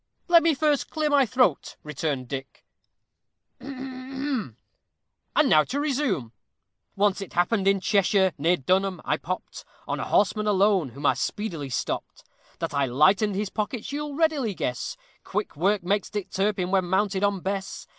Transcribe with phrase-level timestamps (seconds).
[0.27, 2.65] "Let me first clear my throat," returned Dick;
[3.59, 4.55] "and
[5.47, 6.31] now to resume:"
[6.95, 11.13] Once it happened in Cheshire, near Dunham, I popped On a horseman alone, whom I
[11.13, 12.23] speedily stopped;
[12.57, 17.23] That I lightened his pockets you'll readily guess Quick work makes Dick Turpin when mounted
[17.23, 17.85] on Bess.